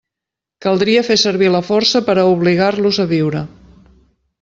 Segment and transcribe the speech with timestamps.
[0.65, 3.49] Caldria fer servir la força per a obligar-los a viure.